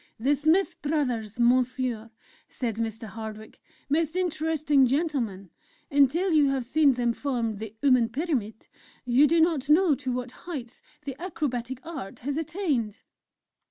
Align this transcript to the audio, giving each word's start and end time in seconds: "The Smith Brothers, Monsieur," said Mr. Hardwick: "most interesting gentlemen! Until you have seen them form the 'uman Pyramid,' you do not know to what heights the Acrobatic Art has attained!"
"The 0.19 0.33
Smith 0.33 0.81
Brothers, 0.81 1.37
Monsieur," 1.39 2.09
said 2.49 2.77
Mr. 2.77 3.05
Hardwick: 3.07 3.61
"most 3.87 4.15
interesting 4.15 4.87
gentlemen! 4.87 5.51
Until 5.91 6.31
you 6.33 6.49
have 6.49 6.65
seen 6.65 6.93
them 6.93 7.13
form 7.13 7.57
the 7.57 7.75
'uman 7.83 8.09
Pyramid,' 8.09 8.67
you 9.05 9.27
do 9.27 9.39
not 9.39 9.69
know 9.69 9.93
to 9.93 10.11
what 10.11 10.31
heights 10.31 10.81
the 11.05 11.15
Acrobatic 11.21 11.85
Art 11.85 12.21
has 12.21 12.37
attained!" 12.39 13.03